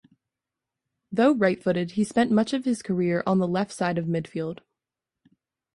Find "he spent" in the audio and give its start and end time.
1.91-2.31